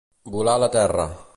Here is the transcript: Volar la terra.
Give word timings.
Volar 0.35 0.55
la 0.63 0.71
terra. 0.77 1.07